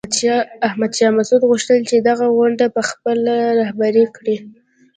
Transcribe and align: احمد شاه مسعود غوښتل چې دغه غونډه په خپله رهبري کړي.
احمد 0.67 0.91
شاه 0.97 1.11
مسعود 1.17 1.43
غوښتل 1.49 1.79
چې 1.89 1.95
دغه 2.09 2.25
غونډه 2.37 2.65
په 2.75 2.81
خپله 2.89 3.33
رهبري 3.59 4.05
کړي. 4.15 4.37